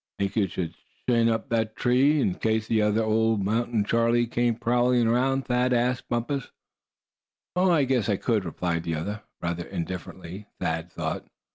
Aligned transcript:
"Think 0.17 0.35
you 0.35 0.47
could 0.47 0.73
shin 1.07 1.29
up 1.29 1.49
that 1.49 1.75
tree, 1.75 2.19
in 2.21 2.33
case 2.33 2.67
the 2.67 2.81
other 2.81 3.03
old 3.03 3.45
Mountain 3.45 3.83
Charlie 3.83 4.25
came 4.25 4.55
prowling 4.55 5.05
around?" 5.07 5.45
Thad 5.45 5.73
asked 5.73 6.09
Bumpus. 6.09 6.49
"Oh! 7.55 7.69
I 7.69 7.83
guess 7.83 8.09
I 8.09 8.15
could," 8.15 8.43
replied 8.43 8.81
the 8.81 8.95
other, 8.95 9.21
rather 9.43 9.67
indifferently, 9.67 10.47
Thad 10.59 10.91
thought. 10.91 11.27